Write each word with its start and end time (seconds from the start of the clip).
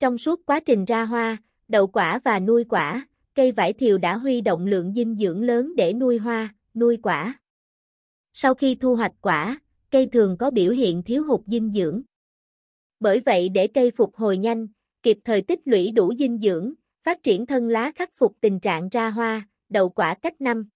Trong 0.00 0.18
suốt 0.18 0.46
quá 0.46 0.60
trình 0.60 0.84
ra 0.84 1.04
hoa, 1.04 1.36
đậu 1.68 1.86
quả 1.86 2.20
và 2.24 2.40
nuôi 2.40 2.64
quả, 2.64 3.08
cây 3.34 3.52
vải 3.52 3.72
thiều 3.72 3.98
đã 3.98 4.16
huy 4.16 4.40
động 4.40 4.66
lượng 4.66 4.92
dinh 4.94 5.16
dưỡng 5.16 5.42
lớn 5.42 5.76
để 5.76 5.92
nuôi 5.92 6.18
hoa, 6.18 6.54
nuôi 6.74 6.98
quả. 7.02 7.40
Sau 8.32 8.54
khi 8.54 8.74
thu 8.74 8.96
hoạch 8.96 9.12
quả, 9.20 9.60
cây 9.90 10.06
thường 10.12 10.36
có 10.38 10.50
biểu 10.50 10.72
hiện 10.72 11.02
thiếu 11.02 11.24
hụt 11.24 11.40
dinh 11.46 11.72
dưỡng. 11.72 12.02
Bởi 13.00 13.20
vậy 13.20 13.48
để 13.48 13.66
cây 13.66 13.90
phục 13.90 14.16
hồi 14.16 14.38
nhanh, 14.38 14.66
kịp 15.02 15.18
thời 15.24 15.42
tích 15.42 15.60
lũy 15.64 15.90
đủ 15.90 16.14
dinh 16.18 16.38
dưỡng, 16.38 16.72
phát 17.02 17.22
triển 17.22 17.46
thân 17.46 17.68
lá 17.68 17.92
khắc 17.94 18.10
phục 18.14 18.36
tình 18.40 18.60
trạng 18.60 18.88
ra 18.88 19.10
hoa, 19.10 19.48
đậu 19.68 19.88
quả 19.88 20.14
cách 20.14 20.40
năm. 20.40 20.68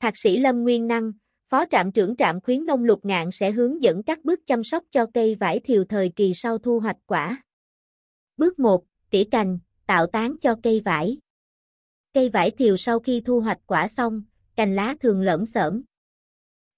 Thạc 0.00 0.16
sĩ 0.16 0.36
Lâm 0.36 0.62
Nguyên 0.62 0.86
Năng, 0.86 1.12
Phó 1.52 1.64
trạm 1.70 1.92
trưởng 1.92 2.16
trạm 2.16 2.40
khuyến 2.40 2.66
nông 2.66 2.84
lục 2.84 3.04
ngạn 3.04 3.30
sẽ 3.30 3.50
hướng 3.50 3.82
dẫn 3.82 4.02
các 4.02 4.24
bước 4.24 4.40
chăm 4.46 4.64
sóc 4.64 4.84
cho 4.90 5.06
cây 5.14 5.34
vải 5.34 5.60
thiều 5.60 5.84
thời 5.84 6.08
kỳ 6.16 6.34
sau 6.34 6.58
thu 6.58 6.80
hoạch 6.80 6.96
quả. 7.06 7.42
Bước 8.36 8.58
1. 8.58 8.84
Tỉa 9.10 9.24
cành, 9.30 9.58
tạo 9.86 10.06
tán 10.06 10.36
cho 10.40 10.56
cây 10.62 10.80
vải. 10.84 11.18
Cây 12.14 12.28
vải 12.28 12.50
thiều 12.50 12.76
sau 12.76 12.98
khi 12.98 13.20
thu 13.20 13.40
hoạch 13.40 13.58
quả 13.66 13.88
xong, 13.88 14.22
cành 14.56 14.74
lá 14.74 14.94
thường 15.00 15.22
lởm 15.22 15.46
sởm. 15.46 15.82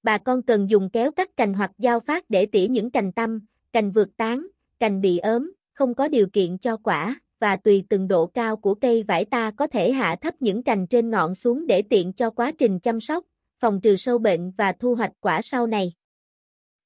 Bà 0.02 0.18
con 0.18 0.42
cần 0.42 0.70
dùng 0.70 0.90
kéo 0.90 1.12
cắt 1.12 1.36
cành 1.36 1.54
hoặc 1.54 1.70
dao 1.78 2.00
phát 2.00 2.30
để 2.30 2.46
tỉa 2.46 2.66
những 2.66 2.90
cành 2.90 3.12
tăm, 3.12 3.46
cành 3.72 3.90
vượt 3.90 4.08
tán, 4.16 4.46
cành 4.80 5.00
bị 5.00 5.18
ốm, 5.18 5.52
không 5.72 5.94
có 5.94 6.08
điều 6.08 6.26
kiện 6.32 6.58
cho 6.58 6.76
quả, 6.76 7.20
và 7.40 7.56
tùy 7.56 7.84
từng 7.88 8.08
độ 8.08 8.26
cao 8.26 8.56
của 8.56 8.74
cây 8.74 9.02
vải 9.02 9.24
ta 9.24 9.50
có 9.50 9.66
thể 9.66 9.92
hạ 9.92 10.16
thấp 10.20 10.34
những 10.40 10.62
cành 10.62 10.86
trên 10.86 11.10
ngọn 11.10 11.34
xuống 11.34 11.66
để 11.66 11.82
tiện 11.82 12.12
cho 12.12 12.30
quá 12.30 12.52
trình 12.58 12.80
chăm 12.80 13.00
sóc, 13.00 13.24
phòng 13.58 13.80
trừ 13.80 13.96
sâu 13.96 14.18
bệnh 14.18 14.50
và 14.50 14.72
thu 14.72 14.94
hoạch 14.94 15.12
quả 15.20 15.42
sau 15.42 15.66
này. 15.66 15.92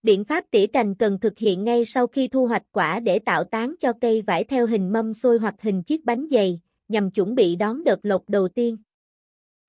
Biện 0.03 0.25
pháp 0.25 0.45
tỉa 0.51 0.67
cành 0.67 0.95
cần 0.95 1.19
thực 1.21 1.39
hiện 1.39 1.65
ngay 1.65 1.85
sau 1.85 2.07
khi 2.07 2.29
thu 2.29 2.47
hoạch 2.47 2.63
quả 2.73 3.01
để 3.01 3.19
tạo 3.19 3.45
tán 3.45 3.75
cho 3.81 3.93
cây 4.01 4.23
vải 4.23 4.45
theo 4.45 4.67
hình 4.67 4.93
mâm 4.93 5.15
xôi 5.15 5.39
hoặc 5.39 5.55
hình 5.59 5.83
chiếc 5.83 6.05
bánh 6.05 6.29
dày, 6.31 6.61
nhằm 6.89 7.11
chuẩn 7.11 7.35
bị 7.35 7.57
đón 7.57 7.85
đợt 7.85 7.99
lộc 8.03 8.29
đầu 8.29 8.49
tiên. 8.49 8.77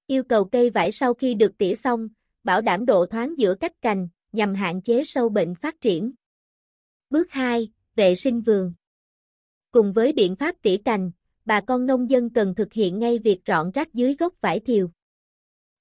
Yêu 0.08 0.24
cầu 0.24 0.46
cây 0.46 0.70
vải 0.70 0.92
sau 0.92 1.14
khi 1.14 1.34
được 1.34 1.58
tỉa 1.58 1.76
xong, 1.76 2.08
bảo 2.44 2.62
đảm 2.62 2.86
độ 2.86 3.06
thoáng 3.06 3.40
giữa 3.40 3.56
cách 3.56 3.82
cành, 3.82 4.08
nhằm 4.32 4.56
hạn 4.56 4.82
chế 4.82 5.04
sâu 5.04 5.30
bệnh 5.30 5.56
phát 5.56 5.82
triển. 5.82 6.12
Bước 7.10 7.32
2. 7.32 7.72
Vệ 7.96 8.16
sinh 8.16 8.42
vườn 8.42 8.74
Cùng 9.72 9.92
với 9.94 10.14
biện 10.14 10.36
pháp 10.36 10.56
tỉa 10.62 10.78
cành, 10.86 11.12
bà 11.46 11.62
con 11.62 11.86
nông 11.86 12.10
dân 12.10 12.30
cần 12.30 12.56
thực 12.56 12.74
hiện 12.74 13.00
ngay 13.00 13.20
việc 13.20 13.40
rọn 13.48 13.72
rác 13.72 13.94
dưới 13.94 14.16
gốc 14.20 14.34
vải 14.42 14.60
thiều. 14.60 14.90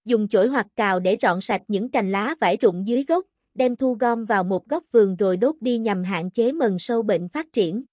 Dùng 0.05 0.29
chổi 0.29 0.49
hoặc 0.49 0.67
cào 0.77 1.01
để 1.01 1.17
rọn 1.23 1.41
sạch 1.41 1.63
những 1.69 1.91
cành 1.91 2.11
lá 2.11 2.35
vải 2.41 2.57
rụng 2.57 2.87
dưới 2.87 3.05
gốc, 3.09 3.25
đem 3.59 3.77
thu 3.77 3.95
gom 4.01 4.25
vào 4.25 4.45
một 4.45 4.69
góc 4.69 4.85
vườn 4.93 5.17
rồi 5.17 5.37
đốt 5.37 5.55
đi 5.61 5.79
nhằm 5.79 6.05
hạn 6.05 6.31
chế 6.31 6.53
mần 6.53 6.79
sâu 6.79 7.03
bệnh 7.03 7.29
phát 7.29 7.53
triển. 7.53 7.85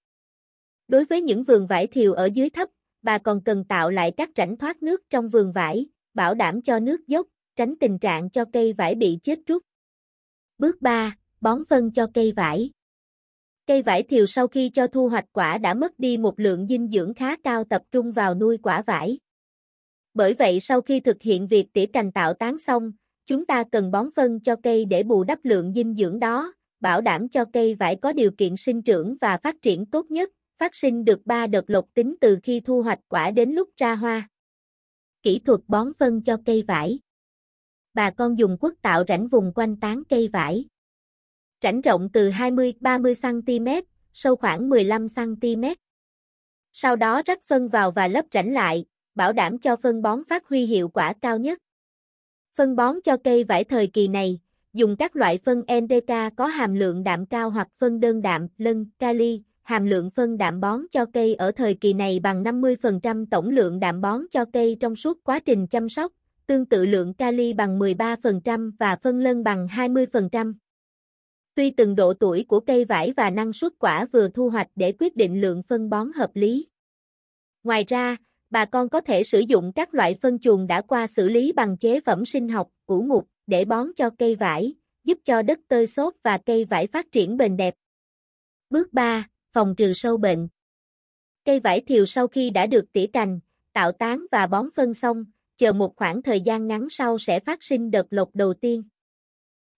Đối 0.88 1.04
với 1.04 1.22
những 1.22 1.44
vườn 1.44 1.66
vải 1.66 1.86
thiều 1.86 2.12
ở 2.12 2.28
dưới 2.34 2.50
thấp, 2.50 2.68
bà 3.02 3.18
còn 3.18 3.40
cần 3.44 3.64
tạo 3.64 3.90
lại 3.90 4.12
các 4.16 4.30
rãnh 4.36 4.56
thoát 4.56 4.82
nước 4.82 5.02
trong 5.10 5.28
vườn 5.28 5.52
vải, 5.52 5.86
bảo 6.14 6.34
đảm 6.34 6.62
cho 6.62 6.78
nước 6.78 7.06
dốc, 7.06 7.26
tránh 7.56 7.74
tình 7.80 7.98
trạng 7.98 8.30
cho 8.30 8.44
cây 8.52 8.72
vải 8.72 8.94
bị 8.94 9.18
chết 9.22 9.38
rút. 9.46 9.62
Bước 10.58 10.82
3. 10.82 11.16
Bón 11.40 11.64
phân 11.68 11.92
cho 11.92 12.06
cây 12.14 12.32
vải. 12.32 12.70
Cây 13.66 13.82
vải 13.82 14.02
thiều 14.02 14.26
sau 14.26 14.48
khi 14.48 14.68
cho 14.68 14.86
thu 14.86 15.08
hoạch 15.08 15.32
quả 15.32 15.58
đã 15.58 15.74
mất 15.74 15.98
đi 15.98 16.16
một 16.16 16.40
lượng 16.40 16.66
dinh 16.66 16.88
dưỡng 16.92 17.14
khá 17.14 17.36
cao 17.36 17.64
tập 17.64 17.82
trung 17.90 18.12
vào 18.12 18.34
nuôi 18.34 18.58
quả 18.62 18.82
vải. 18.82 19.18
Bởi 20.14 20.34
vậy 20.34 20.60
sau 20.60 20.80
khi 20.80 21.00
thực 21.00 21.22
hiện 21.22 21.46
việc 21.46 21.72
tỉa 21.72 21.86
cành 21.86 22.12
tạo 22.12 22.34
tán 22.34 22.58
xong, 22.58 22.92
chúng 23.26 23.46
ta 23.46 23.64
cần 23.72 23.90
bón 23.90 24.08
phân 24.16 24.40
cho 24.40 24.56
cây 24.56 24.84
để 24.84 25.02
bù 25.02 25.24
đắp 25.24 25.38
lượng 25.44 25.72
dinh 25.74 25.94
dưỡng 25.94 26.18
đó, 26.18 26.54
bảo 26.80 27.00
đảm 27.00 27.28
cho 27.28 27.44
cây 27.52 27.74
vải 27.74 27.96
có 27.96 28.12
điều 28.12 28.30
kiện 28.30 28.56
sinh 28.56 28.82
trưởng 28.82 29.16
và 29.20 29.38
phát 29.38 29.56
triển 29.62 29.86
tốt 29.86 30.10
nhất, 30.10 30.30
phát 30.58 30.74
sinh 30.74 31.04
được 31.04 31.26
3 31.26 31.46
đợt 31.46 31.70
lộc 31.70 31.86
tính 31.94 32.14
từ 32.20 32.38
khi 32.42 32.60
thu 32.60 32.82
hoạch 32.82 33.00
quả 33.08 33.30
đến 33.30 33.50
lúc 33.50 33.70
ra 33.76 33.94
hoa. 33.94 34.28
Kỹ 35.22 35.40
thuật 35.44 35.60
bón 35.68 35.92
phân 35.98 36.22
cho 36.22 36.36
cây 36.44 36.62
vải 36.62 36.98
Bà 37.94 38.10
con 38.10 38.38
dùng 38.38 38.58
quất 38.58 38.74
tạo 38.82 39.04
rãnh 39.08 39.28
vùng 39.28 39.52
quanh 39.54 39.80
tán 39.80 40.02
cây 40.08 40.28
vải. 40.28 40.64
Rãnh 41.62 41.80
rộng 41.80 42.08
từ 42.12 42.30
20-30 42.30 43.14
cm, 43.22 43.86
sâu 44.12 44.36
khoảng 44.36 44.68
15 44.68 45.06
cm. 45.08 45.64
Sau 46.72 46.96
đó 46.96 47.22
rắc 47.26 47.42
phân 47.42 47.68
vào 47.68 47.90
và 47.90 48.08
lấp 48.08 48.24
rãnh 48.32 48.52
lại, 48.52 48.84
bảo 49.14 49.32
đảm 49.32 49.58
cho 49.58 49.76
phân 49.76 50.02
bón 50.02 50.22
phát 50.28 50.48
huy 50.48 50.66
hiệu 50.66 50.88
quả 50.88 51.12
cao 51.20 51.38
nhất. 51.38 51.58
Phân 52.56 52.76
bón 52.76 52.96
cho 53.04 53.16
cây 53.16 53.44
vải 53.44 53.64
thời 53.64 53.86
kỳ 53.86 54.08
này, 54.08 54.40
dùng 54.72 54.96
các 54.96 55.16
loại 55.16 55.38
phân 55.38 55.62
NPK 55.80 56.36
có 56.36 56.46
hàm 56.46 56.74
lượng 56.74 57.04
đạm 57.04 57.26
cao 57.26 57.50
hoặc 57.50 57.68
phân 57.78 58.00
đơn 58.00 58.22
đạm, 58.22 58.48
lân, 58.58 58.86
kali, 58.98 59.42
hàm 59.62 59.86
lượng 59.86 60.10
phân 60.10 60.38
đạm 60.38 60.60
bón 60.60 60.80
cho 60.92 61.06
cây 61.06 61.34
ở 61.34 61.52
thời 61.52 61.74
kỳ 61.74 61.92
này 61.92 62.20
bằng 62.20 62.44
50% 62.44 63.26
tổng 63.30 63.48
lượng 63.48 63.80
đạm 63.80 64.00
bón 64.00 64.20
cho 64.30 64.44
cây 64.44 64.76
trong 64.80 64.96
suốt 64.96 65.24
quá 65.24 65.38
trình 65.38 65.66
chăm 65.66 65.88
sóc, 65.88 66.12
tương 66.46 66.66
tự 66.66 66.86
lượng 66.86 67.14
kali 67.14 67.52
bằng 67.52 67.78
13% 67.78 68.72
và 68.78 68.96
phân 68.96 69.20
lân 69.20 69.44
bằng 69.44 69.66
20%. 69.66 70.54
Tuy 71.54 71.70
từng 71.70 71.96
độ 71.96 72.14
tuổi 72.14 72.44
của 72.48 72.60
cây 72.60 72.84
vải 72.84 73.12
và 73.16 73.30
năng 73.30 73.52
suất 73.52 73.72
quả 73.78 74.06
vừa 74.12 74.28
thu 74.28 74.50
hoạch 74.50 74.68
để 74.74 74.92
quyết 74.98 75.16
định 75.16 75.40
lượng 75.40 75.62
phân 75.62 75.90
bón 75.90 76.12
hợp 76.12 76.30
lý. 76.34 76.68
Ngoài 77.64 77.84
ra, 77.88 78.16
bà 78.50 78.64
con 78.64 78.88
có 78.88 79.00
thể 79.00 79.22
sử 79.22 79.40
dụng 79.40 79.72
các 79.74 79.94
loại 79.94 80.14
phân 80.22 80.38
chuồng 80.38 80.66
đã 80.66 80.82
qua 80.82 81.06
xử 81.06 81.28
lý 81.28 81.52
bằng 81.52 81.76
chế 81.76 82.00
phẩm 82.00 82.24
sinh 82.24 82.48
học, 82.48 82.68
củ 82.86 83.02
mục 83.02 83.28
để 83.46 83.64
bón 83.64 83.86
cho 83.96 84.10
cây 84.10 84.34
vải, 84.34 84.74
giúp 85.04 85.18
cho 85.24 85.42
đất 85.42 85.58
tơi 85.68 85.86
xốp 85.86 86.14
và 86.22 86.38
cây 86.38 86.64
vải 86.64 86.86
phát 86.86 87.12
triển 87.12 87.36
bền 87.36 87.56
đẹp. 87.56 87.74
Bước 88.70 88.92
3. 88.92 89.28
Phòng 89.52 89.74
trừ 89.76 89.92
sâu 89.92 90.16
bệnh 90.16 90.48
Cây 91.44 91.60
vải 91.60 91.80
thiều 91.80 92.06
sau 92.06 92.28
khi 92.28 92.50
đã 92.50 92.66
được 92.66 92.92
tỉa 92.92 93.06
cành, 93.06 93.40
tạo 93.72 93.92
tán 93.92 94.26
và 94.32 94.46
bón 94.46 94.68
phân 94.74 94.94
xong, 94.94 95.24
chờ 95.56 95.72
một 95.72 95.96
khoảng 95.96 96.22
thời 96.22 96.40
gian 96.40 96.66
ngắn 96.66 96.86
sau 96.90 97.18
sẽ 97.18 97.40
phát 97.40 97.62
sinh 97.62 97.90
đợt 97.90 98.06
lộc 98.10 98.30
đầu 98.34 98.54
tiên. 98.54 98.82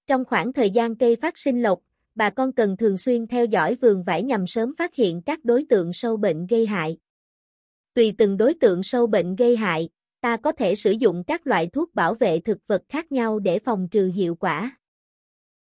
Trong 0.06 0.24
khoảng 0.24 0.52
thời 0.52 0.70
gian 0.70 0.96
cây 0.96 1.16
phát 1.16 1.38
sinh 1.38 1.62
lộc, 1.62 1.80
bà 2.14 2.30
con 2.30 2.52
cần 2.52 2.76
thường 2.76 2.96
xuyên 2.96 3.26
theo 3.26 3.44
dõi 3.44 3.74
vườn 3.74 4.02
vải 4.02 4.22
nhằm 4.22 4.46
sớm 4.46 4.74
phát 4.78 4.94
hiện 4.94 5.22
các 5.26 5.44
đối 5.44 5.64
tượng 5.68 5.92
sâu 5.92 6.16
bệnh 6.16 6.46
gây 6.46 6.66
hại. 6.66 6.98
Tùy 7.94 8.14
từng 8.18 8.36
đối 8.36 8.54
tượng 8.54 8.82
sâu 8.82 9.06
bệnh 9.06 9.36
gây 9.36 9.56
hại, 9.56 9.88
ta 10.20 10.36
có 10.36 10.52
thể 10.52 10.74
sử 10.74 10.90
dụng 10.90 11.24
các 11.26 11.46
loại 11.46 11.66
thuốc 11.66 11.94
bảo 11.94 12.14
vệ 12.14 12.40
thực 12.40 12.58
vật 12.66 12.82
khác 12.88 13.12
nhau 13.12 13.38
để 13.38 13.58
phòng 13.58 13.88
trừ 13.90 14.10
hiệu 14.14 14.34
quả. 14.34 14.78